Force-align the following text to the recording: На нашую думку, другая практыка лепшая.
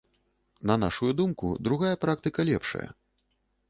На 0.67 0.77
нашую 0.83 1.11
думку, 1.19 1.53
другая 1.69 1.95
практыка 2.03 2.49
лепшая. 2.53 2.87